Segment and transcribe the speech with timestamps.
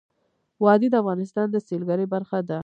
[0.63, 2.59] وادي د افغانستان د سیلګرۍ برخه ده.